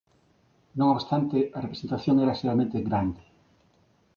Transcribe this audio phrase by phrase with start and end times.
[0.77, 3.21] Non obstante a representación era xeralmente grande.